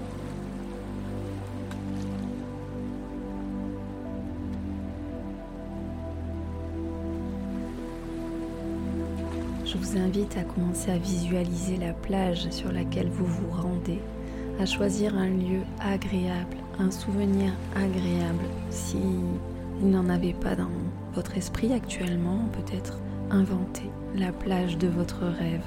Vous 9.91 9.99
invite 9.99 10.37
à 10.37 10.45
commencer 10.45 10.91
à 10.93 10.99
visualiser 10.99 11.77
la 11.77 11.93
plage 11.93 12.49
sur 12.51 12.71
laquelle 12.71 13.09
vous 13.09 13.27
vous 13.27 13.51
rendez, 13.51 13.99
à 14.61 14.67
choisir 14.67 15.17
un 15.17 15.29
lieu 15.29 15.63
agréable, 15.81 16.57
un 16.79 16.93
souvenir 16.93 17.53
agréable. 17.75 18.45
Si 18.71 18.99
vous 19.81 19.89
n'en 19.89 20.09
avez 20.09 20.33
pas 20.33 20.55
dans 20.55 20.71
votre 21.15 21.37
esprit 21.37 21.73
actuellement, 21.73 22.39
peut-être 22.53 23.01
inventer 23.31 23.91
la 24.15 24.31
plage 24.31 24.79
de 24.79 24.87
votre 24.87 25.25
rêve. 25.25 25.65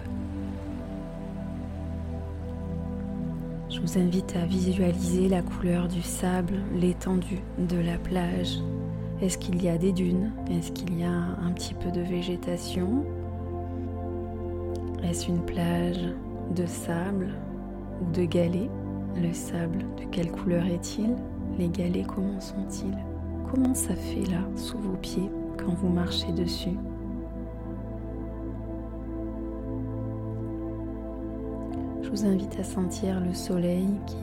Je 3.69 3.81
vous 3.81 3.97
invite 3.97 4.35
à 4.37 4.45
visualiser 4.45 5.27
la 5.27 5.41
couleur 5.41 5.89
du 5.89 6.01
sable, 6.01 6.59
l'étendue 6.73 7.41
de 7.57 7.77
la 7.77 7.97
plage. 7.97 8.59
Est-ce 9.21 9.37
qu'il 9.37 9.61
y 9.61 9.67
a 9.67 9.77
des 9.77 9.91
dunes? 9.91 10.31
Est-ce 10.49 10.71
qu'il 10.71 10.97
y 10.97 11.03
a 11.03 11.11
un 11.11 11.51
petit 11.51 11.73
peu 11.73 11.91
de 11.91 12.01
végétation? 12.01 13.03
Est-ce 15.03 15.29
une 15.29 15.41
plage 15.41 16.09
de 16.55 16.65
sable 16.65 17.29
ou 18.01 18.11
de 18.11 18.25
galets? 18.25 18.69
Le 19.15 19.31
sable, 19.33 19.79
de 19.97 20.05
quelle 20.11 20.31
couleur 20.31 20.65
est-il? 20.65 21.15
Les 21.57 21.69
galets, 21.69 22.05
comment 22.07 22.39
sont-ils? 22.39 22.97
Comment 23.51 23.75
ça 23.75 23.95
fait 23.95 24.25
là, 24.31 24.39
sous 24.55 24.79
vos 24.79 24.97
pieds, 24.97 25.29
quand 25.57 25.73
vous 25.75 25.89
marchez 25.89 26.31
dessus? 26.31 26.77
Je 32.01 32.09
vous 32.09 32.25
invite 32.25 32.59
à 32.59 32.63
sentir 32.63 33.19
le 33.19 33.33
soleil 33.33 33.87
qui 34.07 34.17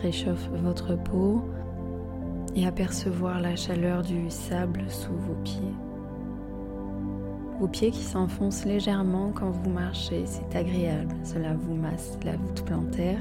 réchauffe 0.00 0.48
votre 0.62 0.96
peau 0.96 1.42
et 2.54 2.66
à 2.66 2.72
percevoir 2.72 3.40
la 3.40 3.56
chaleur 3.56 4.02
du 4.02 4.30
sable 4.30 4.84
sous 4.88 5.12
vos 5.12 5.34
pieds. 5.44 5.74
Vos 7.60 7.68
pieds 7.68 7.90
qui 7.90 8.02
s'enfoncent 8.02 8.64
légèrement 8.64 9.32
quand 9.34 9.50
vous 9.50 9.68
marchez, 9.68 10.24
c'est 10.24 10.56
agréable. 10.56 11.14
Cela 11.24 11.52
vous 11.52 11.74
masse 11.74 12.18
la 12.24 12.34
voûte 12.34 12.64
plantaire. 12.64 13.20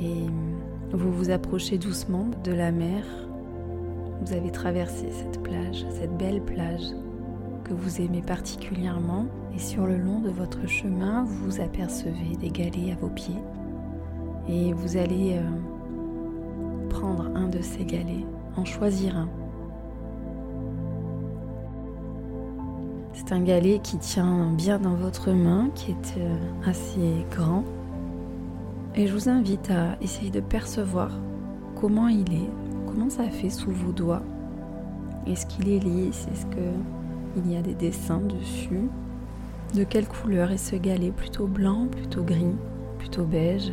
Et 0.00 0.24
vous 0.90 1.12
vous 1.12 1.28
approchez 1.28 1.76
doucement 1.76 2.28
de 2.44 2.52
la 2.52 2.72
mer. 2.72 3.04
Vous 4.22 4.32
avez 4.32 4.50
traversé 4.50 5.10
cette 5.10 5.42
plage, 5.42 5.84
cette 5.90 6.16
belle 6.16 6.40
plage 6.40 6.94
que 7.64 7.74
vous 7.74 8.00
aimez 8.00 8.22
particulièrement. 8.22 9.26
Et 9.54 9.58
sur 9.58 9.86
le 9.86 9.98
long 9.98 10.20
de 10.20 10.30
votre 10.30 10.66
chemin, 10.66 11.24
vous 11.24 11.60
apercevez 11.60 12.36
des 12.40 12.48
galets 12.48 12.90
à 12.90 12.96
vos 12.98 13.10
pieds. 13.10 13.42
Et 14.48 14.72
vous 14.72 14.96
allez 14.96 15.36
euh, 15.36 16.88
prendre 16.88 17.30
un 17.34 17.48
de 17.48 17.60
ces 17.60 17.84
galets, 17.84 18.24
en 18.56 18.64
choisir 18.64 19.18
un 19.18 19.28
C'est 23.16 23.32
un 23.32 23.40
galet 23.40 23.78
qui 23.78 23.96
tient 23.98 24.50
bien 24.50 24.80
dans 24.80 24.94
votre 24.94 25.30
main, 25.30 25.70
qui 25.76 25.92
est 25.92 26.18
euh, 26.18 26.36
assez 26.66 27.24
grand. 27.30 27.62
Et 28.96 29.06
je 29.06 29.14
vous 29.14 29.28
invite 29.28 29.70
à 29.70 29.96
essayer 30.02 30.30
de 30.30 30.40
percevoir 30.40 31.12
comment 31.80 32.08
il 32.08 32.32
est, 32.32 32.50
comment 32.88 33.08
ça 33.08 33.28
fait 33.28 33.50
sous 33.50 33.70
vos 33.70 33.92
doigts. 33.92 34.22
Est-ce 35.28 35.46
qu'il 35.46 35.68
est 35.68 35.78
lisse? 35.78 36.26
Est-ce 36.32 36.46
qu'il 36.46 37.52
y 37.52 37.56
a 37.56 37.62
des 37.62 37.74
dessins 37.74 38.20
dessus? 38.20 38.88
De 39.74 39.84
quelle 39.84 40.08
couleur 40.08 40.50
est 40.50 40.58
ce 40.58 40.74
galet? 40.74 41.12
Plutôt 41.12 41.46
blanc, 41.46 41.86
plutôt 41.86 42.24
gris, 42.24 42.56
plutôt 42.98 43.24
beige? 43.24 43.72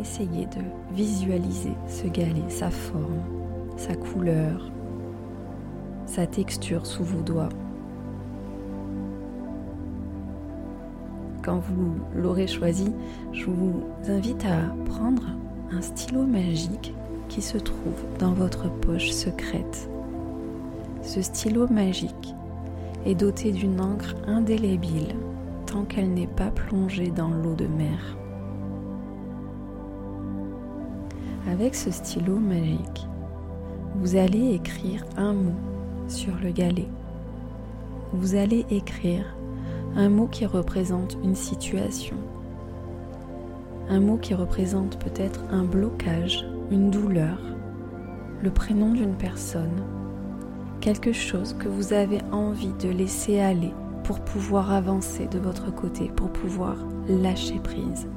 Essayez 0.00 0.46
de 0.46 0.94
visualiser 0.94 1.74
ce 1.86 2.08
galet, 2.08 2.48
sa 2.48 2.70
forme, 2.70 3.22
sa 3.76 3.94
couleur, 3.94 4.72
sa 6.06 6.26
texture 6.26 6.84
sous 6.84 7.04
vos 7.04 7.22
doigts. 7.22 7.48
Quand 11.42 11.58
vous 11.58 11.94
l'aurez 12.14 12.46
choisi, 12.46 12.92
je 13.32 13.46
vous 13.46 13.82
invite 14.08 14.44
à 14.44 14.60
prendre 14.86 15.24
un 15.72 15.82
stylo 15.82 16.22
magique 16.22 16.94
qui 17.28 17.42
se 17.42 17.58
trouve 17.58 18.04
dans 18.18 18.32
votre 18.32 18.70
poche 18.70 19.10
secrète. 19.10 19.88
Ce 21.02 21.20
stylo 21.20 21.66
magique 21.68 22.34
est 23.04 23.14
doté 23.14 23.50
d'une 23.50 23.80
encre 23.80 24.14
indélébile 24.26 25.16
tant 25.66 25.84
qu'elle 25.84 26.12
n'est 26.14 26.26
pas 26.26 26.50
plongée 26.50 27.10
dans 27.10 27.30
l'eau 27.30 27.54
de 27.54 27.66
mer. 27.66 28.16
Avec 31.50 31.74
ce 31.74 31.90
stylo 31.90 32.36
magique, 32.36 33.08
vous 33.96 34.14
allez 34.16 34.54
écrire 34.54 35.04
un 35.16 35.32
mot 35.32 35.54
sur 36.06 36.34
le 36.42 36.50
galet. 36.50 36.88
Vous 38.12 38.36
allez 38.36 38.64
écrire 38.70 39.24
un 39.96 40.08
mot 40.08 40.26
qui 40.26 40.46
représente 40.46 41.18
une 41.22 41.34
situation, 41.34 42.16
un 43.88 44.00
mot 44.00 44.16
qui 44.16 44.34
représente 44.34 44.98
peut-être 44.98 45.40
un 45.50 45.64
blocage, 45.64 46.46
une 46.70 46.90
douleur, 46.90 47.38
le 48.42 48.50
prénom 48.50 48.92
d'une 48.92 49.14
personne, 49.14 49.82
quelque 50.80 51.12
chose 51.12 51.54
que 51.58 51.68
vous 51.68 51.92
avez 51.92 52.18
envie 52.32 52.72
de 52.80 52.88
laisser 52.88 53.38
aller 53.38 53.72
pour 54.04 54.20
pouvoir 54.20 54.72
avancer 54.72 55.26
de 55.26 55.38
votre 55.38 55.72
côté, 55.74 56.10
pour 56.16 56.30
pouvoir 56.30 56.76
lâcher 57.08 57.58
prise. 57.58 58.08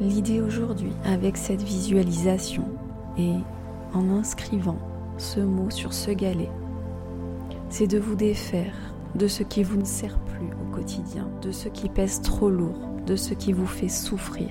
L'idée 0.00 0.40
aujourd'hui 0.40 0.92
avec 1.04 1.36
cette 1.36 1.62
visualisation 1.62 2.64
et 3.18 3.34
en 3.92 4.10
inscrivant 4.10 4.78
ce 5.18 5.40
mot 5.40 5.70
sur 5.70 5.92
ce 5.92 6.12
galet, 6.12 6.50
c'est 7.68 7.88
de 7.88 7.98
vous 7.98 8.14
défaire 8.14 8.87
de 9.14 9.26
ce 9.26 9.42
qui 9.42 9.62
vous 9.62 9.78
ne 9.78 9.84
sert 9.84 10.18
plus 10.18 10.46
au 10.46 10.74
quotidien, 10.74 11.28
de 11.42 11.50
ce 11.50 11.68
qui 11.68 11.88
pèse 11.88 12.22
trop 12.22 12.50
lourd, 12.50 12.90
de 13.06 13.16
ce 13.16 13.34
qui 13.34 13.52
vous 13.52 13.66
fait 13.66 13.88
souffrir. 13.88 14.50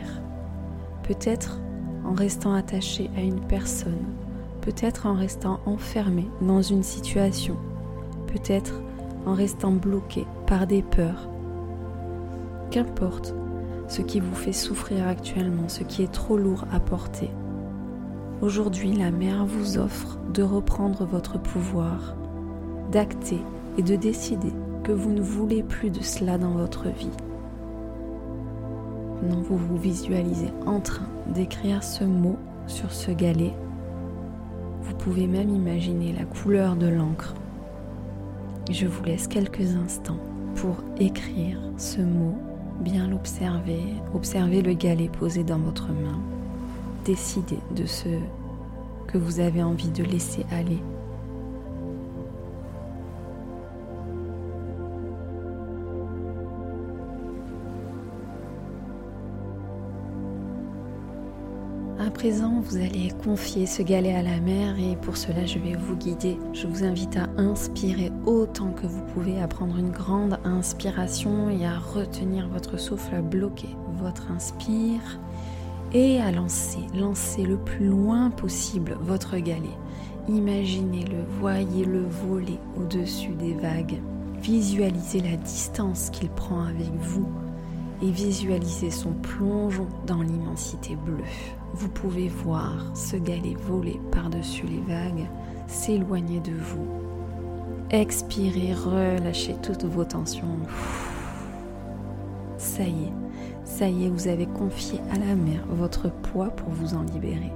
Peut-être 1.04 1.60
en 2.06 2.14
restant 2.14 2.54
attaché 2.54 3.10
à 3.18 3.22
une 3.22 3.42
personne, 3.42 4.06
peut-être 4.62 5.06
en 5.06 5.14
restant 5.14 5.60
enfermé 5.66 6.28
dans 6.42 6.62
une 6.62 6.84
situation, 6.84 7.56
peut-être 8.28 8.82
en 9.26 9.34
restant 9.34 9.72
bloqué 9.72 10.26
par 10.46 10.68
des 10.68 10.82
peurs. 10.82 11.30
Qu'importe 12.72 13.34
ce 13.88 14.02
qui 14.02 14.20
vous 14.20 14.36
fait 14.36 14.54
souffrir 14.54 15.08
actuellement, 15.08 15.70
ce 15.70 15.84
qui 15.84 16.04
est 16.04 16.12
trop 16.12 16.38
lourd 16.38 16.66
à 16.72 16.80
porter. 16.80 17.30
Aujourd'hui, 18.42 18.94
la 18.94 19.12
mère 19.12 19.46
vous 19.46 19.78
offre 19.78 20.18
de 20.34 20.44
reprendre 20.44 21.06
votre 21.06 21.40
pouvoir, 21.40 22.16
d'acter 22.92 23.42
et 23.77 23.84
de 23.84 23.96
décider 23.96 24.51
que 24.84 24.91
vous 24.91 25.12
ne 25.12 25.22
voulez 25.22 25.63
plus 25.63 25.89
de 25.89 26.01
cela 26.01 26.38
dans 26.38 26.51
votre 26.51 26.89
vie. 26.89 27.12
Non, 29.24 29.41
vous 29.41 29.57
vous 29.57 29.77
visualisez 29.77 30.51
en 30.65 30.79
train 30.79 31.07
d'écrire 31.27 31.84
ce 31.84 32.03
mot 32.03 32.38
sur 32.67 32.91
ce 32.91 33.12
galet. 33.12 33.53
Vous 34.81 34.96
pouvez 34.96 35.27
même 35.27 35.50
imaginer 35.50 36.13
la 36.13 36.25
couleur 36.25 36.75
de 36.75 36.88
l'encre. 36.88 37.34
Je 38.72 38.86
vous 38.88 39.03
laisse 39.03 39.27
quelques 39.27 39.75
instants 39.75 40.19
pour 40.55 40.77
écrire 41.00 41.60
ce 41.77 42.01
mot, 42.01 42.36
bien 42.81 43.07
l'observer, 43.07 43.81
observer 44.13 44.62
le 44.62 44.74
galet 44.74 45.10
posé 45.10 45.43
dans 45.43 45.60
votre 45.60 45.88
main, 45.88 46.19
décider 47.05 47.60
de 47.75 47.86
ce 47.86 48.10
que 49.07 49.17
vous 49.17 49.39
avez 49.39 49.63
envie 49.63 49.91
de 49.91 50.03
laisser 50.03 50.46
aller 50.51 50.79
présent, 62.18 62.62
vous 62.64 62.78
allez 62.78 63.12
confier 63.24 63.68
ce 63.68 63.84
galet 63.84 64.16
à 64.16 64.24
la 64.24 64.40
mer 64.40 64.76
et 64.80 64.96
pour 64.96 65.18
cela, 65.18 65.46
je 65.46 65.60
vais 65.60 65.76
vous 65.76 65.96
guider. 65.96 66.36
Je 66.52 66.66
vous 66.66 66.84
invite 66.84 67.16
à 67.16 67.30
inspirer 67.38 68.12
autant 68.26 68.72
que 68.72 68.88
vous 68.88 69.04
pouvez, 69.14 69.40
à 69.40 69.48
prendre 69.48 69.78
une 69.78 69.92
grande 69.92 70.40
inspiration 70.44 71.52
et 71.52 71.64
à 71.64 71.78
retenir 71.78 72.50
votre 72.50 72.80
souffle, 72.80 73.14
à 73.14 73.22
bloquer 73.22 73.70
votre 74.02 74.32
inspire 74.32 75.20
et 75.94 76.20
à 76.20 76.32
lancer, 76.32 76.80
lancer 76.96 77.44
le 77.44 77.58
plus 77.58 77.86
loin 77.86 78.32
possible 78.32 78.98
votre 79.00 79.38
galet. 79.38 79.78
Imaginez-le, 80.28 81.24
voyez-le 81.40 82.02
voler 82.02 82.58
au-dessus 82.78 83.36
des 83.36 83.54
vagues. 83.54 84.02
Visualisez 84.42 85.20
la 85.20 85.36
distance 85.36 86.10
qu'il 86.10 86.30
prend 86.30 86.62
avec 86.62 86.92
vous 87.00 87.30
et 88.02 88.10
visualisez 88.10 88.90
son 88.90 89.12
plongeon 89.14 89.88
dans 90.08 90.24
l'immensité 90.24 90.96
bleue. 90.96 91.24
Vous 91.79 91.89
pouvez 91.89 92.27
voir 92.27 92.74
ce 92.96 93.17
galet 93.17 93.55
voler 93.67 94.00
par-dessus 94.12 94.65
les 94.65 94.81
vagues, 94.91 95.27
s'éloigner 95.67 96.39
de 96.39 96.51
vous. 96.51 96.88
Expirez, 97.91 98.74
relâchez 98.74 99.55
toutes 99.62 99.86
vos 99.86 100.03
tensions. 100.03 100.57
Ça 102.57 102.81
y 102.81 103.03
est, 103.03 103.13
ça 103.63 103.88
y 103.88 104.05
est, 104.05 104.10
vous 104.10 104.27
avez 104.27 104.48
confié 104.48 105.00
à 105.12 105.19
la 105.19 105.36
mer 105.36 105.63
votre 105.69 106.12
poids 106.12 106.50
pour 106.50 106.69
vous 106.69 106.96
en 106.96 107.03
libérer. 107.03 107.51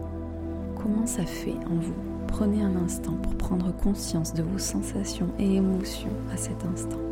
Comment 0.75 1.07
ça 1.07 1.25
fait 1.25 1.57
en 1.65 1.75
vous? 1.75 1.95
Prenez 2.27 2.61
un 2.61 2.75
instant 2.75 3.13
pour 3.13 3.35
prendre 3.35 3.75
conscience 3.75 4.35
de 4.35 4.43
vos 4.43 4.59
sensations 4.59 5.29
et 5.39 5.55
émotions 5.55 6.13
à 6.31 6.37
cet 6.37 6.63
instant. 6.63 7.10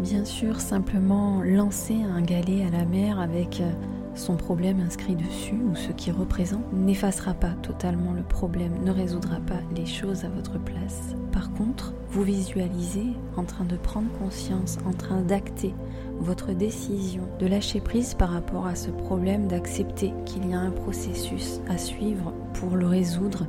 Bien 0.00 0.24
sûr, 0.24 0.62
simplement 0.62 1.42
lancer 1.42 1.96
un 2.02 2.22
galet 2.22 2.64
à 2.64 2.70
la 2.70 2.86
mer 2.86 3.20
avec 3.20 3.60
euh, 3.60 3.70
son 4.14 4.36
problème 4.36 4.80
inscrit 4.80 5.14
dessus 5.14 5.56
ou 5.56 5.76
ce 5.76 5.92
qui 5.92 6.10
représente 6.10 6.72
n'effacera 6.72 7.34
pas 7.34 7.50
totalement 7.62 8.14
le 8.14 8.22
problème, 8.22 8.72
ne 8.82 8.92
résoudra 8.92 9.36
pas 9.40 9.60
les 9.76 9.84
choses 9.84 10.24
à 10.24 10.30
votre 10.30 10.58
place. 10.58 11.14
Par 11.32 11.52
contre, 11.52 11.92
vous 12.12 12.22
visualisez 12.22 13.08
en 13.36 13.44
train 13.44 13.66
de 13.66 13.76
prendre 13.76 14.10
conscience, 14.18 14.78
en 14.86 14.94
train 14.94 15.20
d'acter 15.20 15.74
votre 16.18 16.52
décision 16.52 17.28
de 17.38 17.46
lâcher 17.46 17.80
prise 17.80 18.14
par 18.14 18.30
rapport 18.30 18.66
à 18.66 18.76
ce 18.76 18.90
problème, 18.90 19.48
d'accepter 19.48 20.14
qu'il 20.24 20.48
y 20.48 20.54
a 20.54 20.60
un 20.60 20.70
processus 20.70 21.60
à 21.68 21.76
suivre 21.76 22.32
pour 22.54 22.74
le 22.74 22.86
résoudre, 22.86 23.46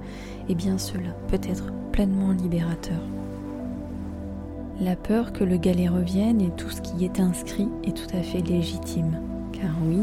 et 0.49 0.55
bien 0.55 0.77
cela 0.77 1.11
peut 1.29 1.41
être 1.47 1.71
pleinement 1.93 2.31
libérateur. 2.33 2.99
La 4.81 4.95
peur 4.95 5.31
que 5.31 5.43
le 5.43 5.57
galet 5.57 5.87
revienne 5.87 6.41
et 6.41 6.49
tout 6.57 6.71
ce 6.71 6.81
qui 6.81 7.05
est 7.05 7.19
inscrit 7.19 7.69
est 7.83 7.95
tout 7.95 8.17
à 8.17 8.23
fait 8.23 8.41
légitime, 8.41 9.21
car 9.53 9.69
oui, 9.85 9.99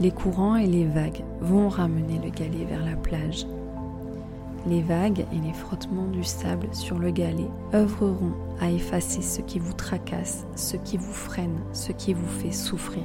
les 0.00 0.10
courants 0.10 0.56
et 0.56 0.66
les 0.66 0.86
vagues 0.86 1.22
vont 1.42 1.68
ramener 1.68 2.18
le 2.18 2.30
galet 2.30 2.64
vers 2.64 2.82
la 2.82 2.96
plage. 2.96 3.46
Les 4.66 4.80
vagues 4.80 5.26
et 5.34 5.46
les 5.46 5.52
frottements 5.52 6.06
du 6.06 6.24
sable 6.24 6.68
sur 6.72 6.98
le 6.98 7.10
galet 7.10 7.50
œuvreront 7.74 8.32
à 8.58 8.70
effacer 8.70 9.20
ce 9.20 9.42
qui 9.42 9.58
vous 9.58 9.74
tracasse, 9.74 10.46
ce 10.56 10.78
qui 10.78 10.96
vous 10.96 11.12
freine, 11.12 11.58
ce 11.74 11.92
qui 11.92 12.14
vous 12.14 12.40
fait 12.40 12.52
souffrir. 12.52 13.04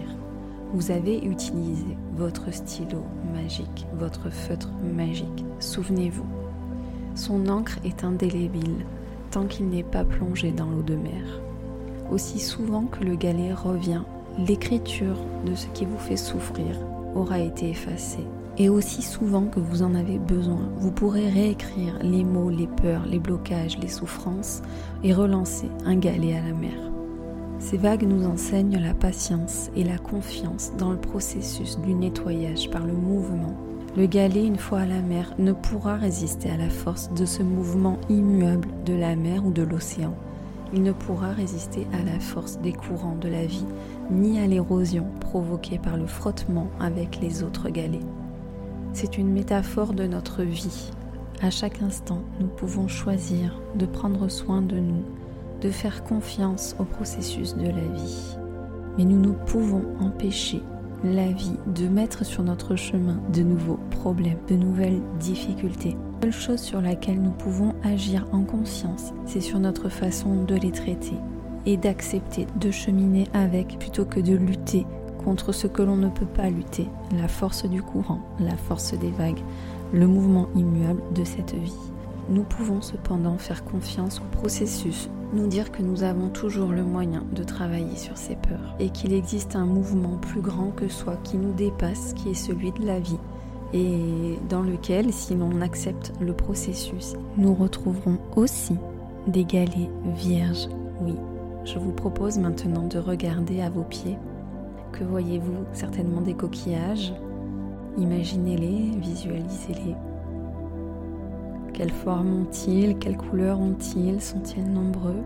Vous 0.74 0.92
avez 0.92 1.18
utilisé 1.18 1.98
votre 2.16 2.54
stylo 2.54 3.04
magique, 3.34 3.86
votre 3.96 4.30
feutre 4.30 4.72
magique. 4.96 5.44
Souvenez-vous, 5.60 6.26
son 7.16 7.50
encre 7.50 7.80
est 7.84 8.06
indélébile 8.06 8.86
tant 9.38 9.46
qu'il 9.46 9.70
n'est 9.70 9.84
pas 9.84 10.04
plongé 10.04 10.50
dans 10.50 10.66
l'eau 10.66 10.82
de 10.82 10.96
mer. 10.96 11.22
Aussi 12.10 12.40
souvent 12.40 12.86
que 12.86 13.04
le 13.04 13.16
galet 13.16 13.54
revient 13.54 14.02
l'écriture 14.40 15.16
de 15.46 15.54
ce 15.54 15.68
qui 15.76 15.86
vous 15.86 16.00
fait 16.00 16.18
souffrir 16.18 16.76
aura 17.14 17.38
été 17.38 17.70
effacée. 17.70 18.26
Et 18.58 18.68
aussi 18.68 19.04
souvent 19.04 19.46
que 19.46 19.60
vous 19.60 19.84
en 19.84 19.94
avez 19.94 20.18
besoin, 20.18 20.72
vous 20.78 20.90
pourrez 20.90 21.30
réécrire 21.30 22.00
les 22.02 22.24
mots, 22.24 22.50
les 22.50 22.66
peurs, 22.66 23.06
les 23.06 23.20
blocages, 23.20 23.78
les 23.78 23.90
souffrances 23.90 24.64
et 25.04 25.14
relancer 25.14 25.70
un 25.86 25.98
galet 25.98 26.34
à 26.34 26.42
la 26.42 26.54
mer. 26.54 26.80
Ces 27.60 27.78
vagues 27.78 28.08
nous 28.08 28.26
enseignent 28.26 28.80
la 28.80 28.96
patience 28.96 29.70
et 29.76 29.84
la 29.84 30.00
confiance 30.00 30.72
dans 30.80 30.90
le 30.90 30.98
processus 30.98 31.78
du 31.82 31.94
nettoyage 31.94 32.72
par 32.72 32.88
le 32.88 32.94
mouvement. 32.94 33.56
Le 33.98 34.06
galet, 34.06 34.46
une 34.46 34.60
fois 34.60 34.82
à 34.82 34.86
la 34.86 35.02
mer, 35.02 35.34
ne 35.40 35.54
pourra 35.54 35.96
résister 35.96 36.52
à 36.52 36.58
la 36.58 36.70
force 36.70 37.12
de 37.16 37.26
ce 37.26 37.42
mouvement 37.42 37.98
immuable 38.10 38.68
de 38.86 38.94
la 38.94 39.16
mer 39.16 39.44
ou 39.44 39.50
de 39.50 39.64
l'océan. 39.64 40.14
Il 40.72 40.84
ne 40.84 40.92
pourra 40.92 41.32
résister 41.32 41.88
à 41.94 42.04
la 42.04 42.20
force 42.20 42.60
des 42.60 42.74
courants 42.74 43.18
de 43.20 43.28
la 43.28 43.48
vie 43.48 43.66
ni 44.12 44.40
à 44.40 44.46
l'érosion 44.46 45.08
provoquée 45.20 45.80
par 45.80 45.98
le 45.98 46.06
frottement 46.06 46.68
avec 46.80 47.20
les 47.22 47.42
autres 47.42 47.70
galets. 47.70 48.06
C'est 48.94 49.18
une 49.18 49.34
métaphore 49.34 49.94
de 49.96 50.06
notre 50.06 50.44
vie. 50.44 50.92
À 51.42 51.50
chaque 51.50 51.82
instant, 51.82 52.22
nous 52.40 52.48
pouvons 52.48 52.88
choisir 52.88 53.60
de 53.74 53.88
prendre 53.88 54.28
soin 54.28 54.62
de 54.62 54.78
nous, 54.78 55.06
de 55.62 55.72
faire 55.72 56.04
confiance 56.04 56.76
au 56.78 56.84
processus 56.84 57.56
de 57.56 57.66
la 57.66 57.96
vie. 57.96 58.38
Mais 59.00 59.06
nous 59.06 59.20
ne 59.20 59.34
pouvons 59.34 59.86
empêcher 60.00 60.62
la 61.04 61.32
vie 61.32 61.58
de 61.76 61.88
mettre 61.88 62.26
sur 62.26 62.44
notre 62.44 62.76
chemin 62.76 63.20
de 63.34 63.42
nouveaux 63.42 63.80
problèmes, 63.92 64.40
de 64.48 64.56
nouvelles 64.56 65.02
difficultés. 65.20 65.96
La 66.22 66.32
seule 66.32 66.42
chose 66.42 66.62
sur 66.62 66.82
laquelle 66.82 67.22
nous 67.22 67.32
pouvons 67.32 67.76
agir 67.84 68.28
en 68.32 68.44
conscience, 68.44 69.14
c'est 69.26 69.42
sur 69.42 69.60
notre 69.60 69.90
façon 69.90 70.44
de 70.44 70.56
les 70.56 70.72
traiter 70.72 71.16
et 71.66 71.78
d'accepter 71.78 72.48
de 72.60 72.72
cheminer 72.72 73.28
avec 73.34 73.78
plutôt 73.78 74.06
que 74.06 74.20
de 74.20 74.36
lutter 74.36 74.86
contre 75.24 75.52
ce 75.52 75.68
que 75.68 75.82
l'on 75.82 75.98
ne 75.98 76.10
peut 76.10 76.26
pas 76.26 76.50
lutter, 76.50 76.88
la 77.20 77.28
force 77.28 77.66
du 77.66 77.82
courant, 77.82 78.22
la 78.40 78.56
force 78.56 78.94
des 78.94 79.12
vagues, 79.12 79.42
le 79.94 80.08
mouvement 80.08 80.48
immuable 80.56 81.02
de 81.14 81.24
cette 81.24 81.54
vie. 81.54 81.76
Nous 82.30 82.44
pouvons 82.44 82.82
cependant 82.82 83.38
faire 83.38 83.64
confiance 83.64 84.20
au 84.20 84.38
processus, 84.38 85.10
nous 85.34 85.48
dire 85.48 85.72
que 85.72 85.82
nous 85.82 86.04
avons 86.04 86.30
toujours 86.30 86.72
le 86.72 86.84
moyen 86.84 87.24
de 87.34 87.44
travailler 87.44 87.96
sur 87.96 88.18
ces 88.18 88.36
peurs 88.36 88.76
et 88.80 88.90
qu'il 88.90 89.14
existe 89.14 89.56
un 89.56 89.66
mouvement 89.66 90.18
plus 90.18 90.42
grand 90.42 90.72
que 90.72 90.88
soi 90.88 91.18
qui 91.24 91.38
nous 91.38 91.54
dépasse, 91.54 92.14
qui 92.14 92.30
est 92.30 92.34
celui 92.34 92.72
de 92.72 92.86
la 92.86 93.00
vie 93.00 93.20
et 93.74 94.40
dans 94.50 94.62
lequel, 94.62 95.12
si 95.12 95.36
l'on 95.36 95.62
accepte 95.62 96.14
le 96.22 96.34
processus, 96.34 97.16
nous 97.36 97.54
retrouverons 97.54 98.18
aussi 98.36 98.76
des 99.28 99.44
galets 99.44 99.90
vierges, 100.16 100.70
oui, 101.02 101.16
je 101.66 101.78
vous 101.78 101.92
propose 101.92 102.38
maintenant 102.38 102.88
de 102.88 102.98
regarder 102.98 103.62
à 103.62 103.70
vos 103.70 103.84
pieds. 103.84 104.18
Que 104.94 105.04
voyez-vous? 105.04 105.66
Certainement 105.74 106.22
des 106.22 106.34
coquillages. 106.34 107.14
Imaginez-les, 107.98 108.98
visualisez-les. 109.00 109.96
Quelle 111.78 111.92
forme 111.92 112.42
ont-ils? 112.42 112.98
Quelle 112.98 113.18
couleur 113.18 113.60
ont-ils? 113.60 114.20
Sont-ils 114.20 114.66
nombreux? 114.66 115.22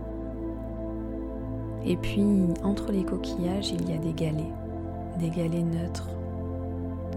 Et 1.86 1.96
puis, 1.96 2.26
entre 2.62 2.92
les 2.92 3.06
coquillages, 3.06 3.72
il 3.72 3.90
y 3.90 3.94
a 3.94 3.98
des 3.98 4.12
galets. 4.12 4.52
Des 5.18 5.30
galets 5.30 5.64
neutres, 5.64 6.10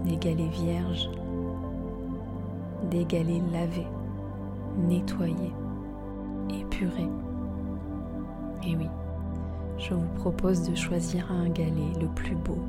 des 0.05 0.15
galets 0.15 0.49
vierges, 0.51 1.09
des 2.89 3.03
galets 3.03 3.41
lavés, 3.51 3.87
nettoyés, 4.87 5.51
épurés. 6.57 7.09
Et 8.65 8.73
oui, 8.77 8.87
je 9.77 9.95
vous 9.95 10.13
propose 10.15 10.61
de 10.69 10.75
choisir 10.75 11.29
un 11.29 11.49
galet 11.49 11.91
le 11.99 12.07
plus 12.07 12.35
beau, 12.35 12.59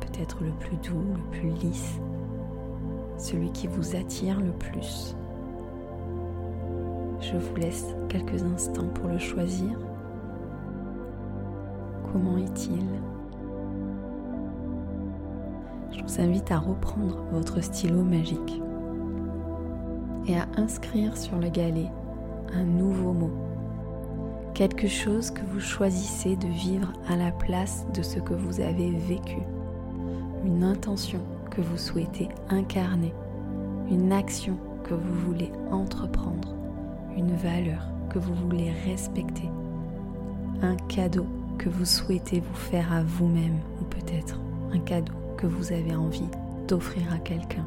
peut-être 0.00 0.42
le 0.42 0.50
plus 0.58 0.76
doux, 0.78 1.04
le 1.14 1.38
plus 1.38 1.50
lisse, 1.62 2.00
celui 3.18 3.52
qui 3.52 3.68
vous 3.68 3.94
attire 3.94 4.40
le 4.40 4.50
plus. 4.50 5.14
Je 7.30 7.36
vous 7.36 7.56
laisse 7.56 7.94
quelques 8.08 8.42
instants 8.42 8.88
pour 8.94 9.08
le 9.08 9.18
choisir. 9.18 9.78
Comment 12.10 12.38
est-il? 12.38 12.86
Je 15.90 16.02
vous 16.02 16.20
invite 16.22 16.50
à 16.50 16.58
reprendre 16.58 17.22
votre 17.30 17.62
stylo 17.62 18.02
magique 18.02 18.62
et 20.26 20.36
à 20.38 20.46
inscrire 20.56 21.18
sur 21.18 21.36
le 21.36 21.50
galet 21.50 21.90
un 22.54 22.64
nouveau 22.64 23.12
mot. 23.12 23.32
Quelque 24.54 24.88
chose 24.88 25.30
que 25.30 25.44
vous 25.52 25.60
choisissez 25.60 26.34
de 26.34 26.48
vivre 26.48 26.94
à 27.10 27.16
la 27.16 27.30
place 27.30 27.84
de 27.92 28.00
ce 28.00 28.20
que 28.20 28.32
vous 28.32 28.60
avez 28.60 28.90
vécu, 28.90 29.42
une 30.46 30.64
intention 30.64 31.20
que 31.50 31.60
vous 31.60 31.76
souhaitez 31.76 32.28
incarner, 32.48 33.12
une 33.90 34.12
action 34.12 34.56
que 34.84 34.94
vous 34.94 35.14
voulez 35.26 35.52
entreprendre, 35.70 36.54
une 37.18 37.34
valeur 37.34 37.82
que 38.10 38.18
vous 38.20 38.34
voulez 38.34 38.70
respecter, 38.86 39.50
un 40.62 40.76
cadeau 40.88 41.26
que 41.58 41.68
vous 41.68 41.84
souhaitez 41.84 42.40
vous 42.40 42.54
faire 42.54 42.92
à 42.92 43.02
vous-même 43.02 43.58
ou 43.80 43.84
peut-être 43.84 44.40
un 44.72 44.78
cadeau 44.78 45.12
que 45.36 45.46
vous 45.48 45.72
avez 45.72 45.96
envie 45.96 46.28
d'offrir 46.68 47.12
à 47.12 47.18
quelqu'un. 47.18 47.66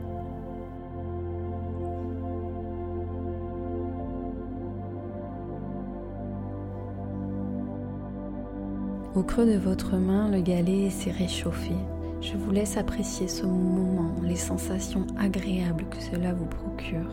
Au 9.14 9.24
creux 9.24 9.46
de 9.46 9.58
votre 9.58 9.98
main, 9.98 10.30
le 10.30 10.40
galet 10.40 10.90
s'est 10.90 11.12
réchauffé. 11.12 11.74
Je 12.22 12.38
vous 12.38 12.52
laisse 12.52 12.78
apprécier 12.78 13.28
ce 13.28 13.46
moment, 13.46 14.16
les 14.24 14.38
sensations 14.38 15.06
agréables 15.20 15.86
que 15.90 16.02
cela 16.02 16.34
vous 16.34 16.46
procure, 16.46 17.12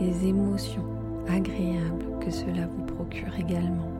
les 0.00 0.26
émotions 0.26 1.03
agréables 1.28 2.18
que 2.20 2.30
cela 2.30 2.66
vous 2.66 2.84
procure 2.84 3.34
également. 3.38 3.90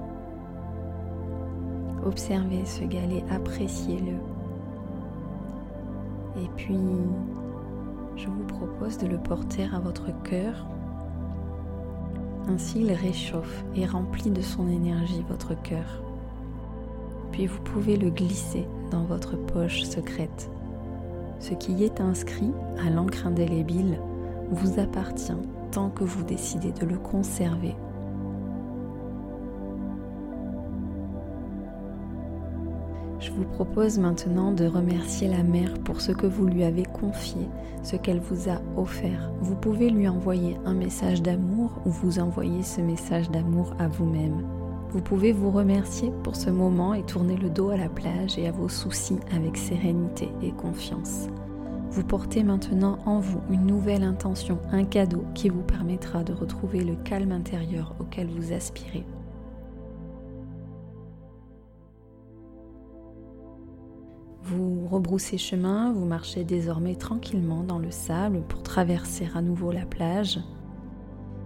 Observez 2.04 2.64
ce 2.64 2.84
galet, 2.84 3.24
appréciez-le. 3.30 4.16
Et 6.42 6.48
puis, 6.56 6.78
je 8.16 8.26
vous 8.26 8.44
propose 8.44 8.98
de 8.98 9.06
le 9.06 9.18
porter 9.18 9.68
à 9.74 9.78
votre 9.78 10.10
cœur. 10.22 10.66
Ainsi, 12.48 12.80
il 12.80 12.92
réchauffe 12.92 13.64
et 13.74 13.86
remplit 13.86 14.30
de 14.30 14.42
son 14.42 14.68
énergie 14.68 15.24
votre 15.28 15.60
cœur 15.62 16.04
puis 17.34 17.48
vous 17.48 17.60
pouvez 17.62 17.96
le 17.96 18.10
glisser 18.10 18.64
dans 18.92 19.02
votre 19.02 19.36
poche 19.36 19.82
secrète. 19.82 20.48
Ce 21.40 21.52
qui 21.52 21.82
est 21.82 22.00
inscrit 22.00 22.52
à 22.86 22.90
l'encre 22.90 23.26
indélébile 23.26 23.98
vous 24.52 24.78
appartient 24.78 25.32
que 25.94 26.04
vous 26.04 26.22
décidez 26.22 26.72
de 26.72 26.86
le 26.86 26.98
conserver. 26.98 27.74
Je 33.18 33.32
vous 33.32 33.44
propose 33.44 33.98
maintenant 33.98 34.52
de 34.52 34.66
remercier 34.66 35.28
la 35.28 35.42
mère 35.42 35.74
pour 35.82 36.00
ce 36.00 36.12
que 36.12 36.26
vous 36.26 36.46
lui 36.46 36.62
avez 36.62 36.84
confié, 36.84 37.48
ce 37.82 37.96
qu'elle 37.96 38.20
vous 38.20 38.48
a 38.50 38.60
offert. 38.76 39.32
Vous 39.40 39.56
pouvez 39.56 39.90
lui 39.90 40.06
envoyer 40.08 40.56
un 40.64 40.74
message 40.74 41.22
d'amour 41.22 41.72
ou 41.86 41.90
vous 41.90 42.18
envoyer 42.18 42.62
ce 42.62 42.80
message 42.80 43.30
d'amour 43.30 43.74
à 43.78 43.88
vous-même. 43.88 44.46
Vous 44.90 45.00
pouvez 45.00 45.32
vous 45.32 45.50
remercier 45.50 46.12
pour 46.22 46.36
ce 46.36 46.50
moment 46.50 46.94
et 46.94 47.02
tourner 47.02 47.36
le 47.36 47.50
dos 47.50 47.70
à 47.70 47.76
la 47.76 47.88
plage 47.88 48.38
et 48.38 48.46
à 48.46 48.52
vos 48.52 48.68
soucis 48.68 49.18
avec 49.34 49.56
sérénité 49.56 50.28
et 50.42 50.52
confiance. 50.52 51.28
Vous 51.94 52.02
portez 52.02 52.42
maintenant 52.42 52.98
en 53.06 53.20
vous 53.20 53.40
une 53.50 53.66
nouvelle 53.66 54.02
intention, 54.02 54.58
un 54.72 54.82
cadeau 54.82 55.24
qui 55.32 55.48
vous 55.48 55.62
permettra 55.62 56.24
de 56.24 56.32
retrouver 56.32 56.82
le 56.82 56.96
calme 56.96 57.30
intérieur 57.30 57.94
auquel 58.00 58.26
vous 58.26 58.52
aspirez. 58.52 59.06
Vous 64.42 64.88
rebroussez 64.88 65.38
chemin, 65.38 65.92
vous 65.92 66.04
marchez 66.04 66.42
désormais 66.42 66.96
tranquillement 66.96 67.62
dans 67.62 67.78
le 67.78 67.92
sable 67.92 68.42
pour 68.48 68.64
traverser 68.64 69.28
à 69.32 69.40
nouveau 69.40 69.70
la 69.70 69.86
plage 69.86 70.40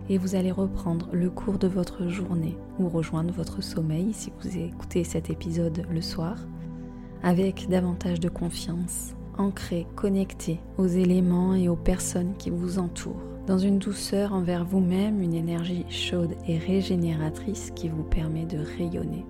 et 0.09 0.17
vous 0.17 0.35
allez 0.35 0.51
reprendre 0.51 1.11
le 1.13 1.29
cours 1.29 1.59
de 1.59 1.69
votre 1.69 2.09
journée 2.09 2.57
ou 2.79 2.89
rejoindre 2.89 3.35
votre 3.35 3.63
sommeil 3.63 4.15
si 4.15 4.33
vous 4.41 4.57
écoutez 4.57 5.05
cet 5.05 5.29
épisode 5.29 5.85
le 5.91 6.01
soir 6.01 6.39
avec 7.23 7.69
davantage 7.69 8.19
de 8.19 8.31
confiance, 8.31 9.15
ancré, 9.39 9.87
connecté 9.97 10.61
aux 10.77 10.87
éléments 10.87 11.55
et 11.55 11.69
aux 11.69 11.77
personnes 11.77 12.35
qui 12.39 12.51
vous 12.51 12.79
entourent, 12.79 13.23
dans 13.47 13.59
une 13.59 13.79
douceur 13.79 14.33
envers 14.33 14.65
vous-même, 14.65 15.23
une 15.23 15.35
énergie 15.35 15.87
chaude 15.89 16.35
et 16.47 16.59
régénératrice 16.59 17.71
qui 17.75 17.89
vous 17.89 18.03
permet 18.03 18.45
de 18.45 18.59
rayonner. 18.77 19.25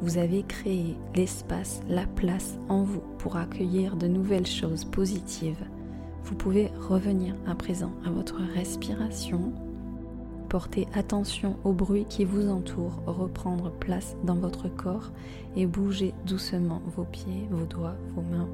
Vous 0.00 0.18
avez 0.18 0.42
créé 0.42 0.96
l'espace, 1.14 1.80
la 1.88 2.06
place 2.06 2.58
en 2.68 2.82
vous 2.82 3.02
pour 3.18 3.36
accueillir 3.36 3.96
de 3.96 4.06
nouvelles 4.06 4.46
choses 4.46 4.84
positives. 4.84 5.64
Vous 6.24 6.34
pouvez 6.34 6.70
revenir 6.88 7.34
à 7.46 7.54
présent 7.54 7.92
à 8.04 8.10
votre 8.10 8.40
respiration, 8.54 9.52
Portez 10.48 10.86
attention 10.94 11.56
au 11.64 11.72
bruit 11.72 12.06
qui 12.08 12.24
vous 12.24 12.48
entoure, 12.48 13.02
reprendre 13.06 13.70
place 13.72 14.16
dans 14.22 14.36
votre 14.36 14.68
corps 14.68 15.10
et 15.56 15.66
bouger 15.66 16.14
doucement 16.24 16.80
vos 16.96 17.04
pieds, 17.04 17.48
vos 17.50 17.66
doigts, 17.66 17.96
vos 18.14 18.22
mains. 18.22 18.48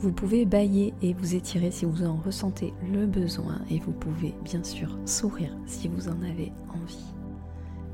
Vous 0.00 0.12
pouvez 0.12 0.46
bailler 0.46 0.94
et 1.02 1.12
vous 1.12 1.34
étirer 1.34 1.70
si 1.70 1.84
vous 1.84 2.04
en 2.06 2.16
ressentez 2.16 2.72
le 2.90 3.04
besoin 3.04 3.60
et 3.70 3.78
vous 3.80 3.92
pouvez 3.92 4.34
bien 4.42 4.64
sûr 4.64 4.98
sourire 5.04 5.54
si 5.66 5.88
vous 5.88 6.08
en 6.08 6.22
avez 6.22 6.52
envie. 6.70 7.04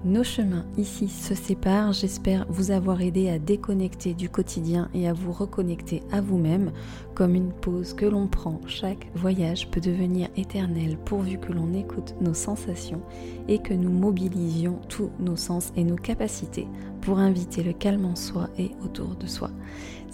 Nos 0.05 0.23
chemins 0.23 0.65
ici 0.79 1.09
se 1.09 1.35
séparent, 1.35 1.93
j'espère 1.93 2.47
vous 2.49 2.71
avoir 2.71 3.01
aidé 3.01 3.29
à 3.29 3.41
déconnecter 3.41 4.15
du 4.15 4.29
quotidien 4.29 4.89
et 4.95 5.09
à 5.09 5.13
vous 5.13 5.33
reconnecter 5.33 6.01
à 6.13 6.21
vous-même 6.21 6.71
comme 7.17 7.35
une 7.35 7.51
pause 7.51 7.93
que 7.93 8.07
l'on 8.07 8.29
prend. 8.29 8.61
Chaque 8.67 9.09
voyage 9.17 9.69
peut 9.69 9.81
devenir 9.81 10.29
éternel 10.37 10.99
pourvu 11.05 11.39
que 11.39 11.53
l'on 11.53 11.75
écoute 11.75 12.15
nos 12.21 12.35
sensations 12.35 13.03
et 13.49 13.59
que 13.59 13.75
nous 13.75 13.91
mobilisions 13.91 14.79
tous 14.89 15.11
nos 15.19 15.35
sens 15.35 15.73
et 15.75 15.83
nos 15.83 15.97
capacités 15.97 16.69
pour 17.01 17.19
inviter 17.19 17.65
le 17.65 17.73
calme 17.73 18.05
en 18.05 18.15
soi 18.15 18.49
et 18.59 18.71
autour 18.85 19.17
de 19.17 19.27
soi. 19.27 19.51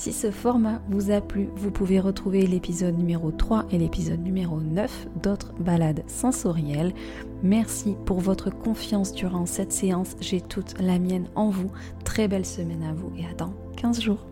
Si 0.03 0.13
ce 0.13 0.33
format 0.33 0.83
vous 0.89 1.13
a 1.13 1.21
plu, 1.21 1.49
vous 1.55 1.71
pouvez 1.71 2.01
retrouver 2.01 2.45
l'épisode 2.45 2.99
numéro 2.99 3.31
3 3.31 3.67
et 3.71 3.79
l'épisode 3.79 4.21
numéro 4.21 4.61
9 4.61 5.07
d'autres 5.23 5.53
balades 5.61 6.03
sensorielles. 6.09 6.93
Merci 7.45 7.95
pour 8.05 8.19
votre 8.19 8.51
confiance 8.51 9.13
durant 9.13 9.47
cette 9.47 9.71
séance. 9.71 10.17
J'ai 10.21 10.41
toute 10.41 10.75
la 10.81 10.99
mienne 10.99 11.29
en 11.37 11.51
vous. 11.51 11.71
Très 12.03 12.27
belle 12.27 12.45
semaine 12.45 12.83
à 12.83 12.93
vous 12.93 13.13
et 13.17 13.27
à 13.27 13.35
dans 13.35 13.55
15 13.77 14.01
jours. 14.01 14.32